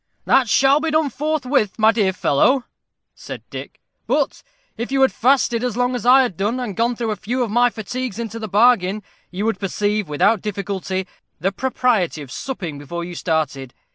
[0.25, 2.63] "That shall be done forthwith, my dear fellow,"
[3.13, 3.79] said Dick.
[4.07, 4.41] "But
[4.75, 7.43] if you had fasted as long as I have done, and gone through a few
[7.43, 11.05] of my fatigues into the bargain, you would perceive, without difficulty,
[11.39, 13.75] the propriety of supping before you started.